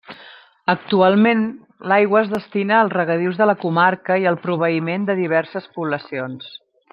[0.73, 1.43] Actualment
[1.91, 6.51] l'aigua es destina als regadius de la comarca i al proveïment de diverses poblacions.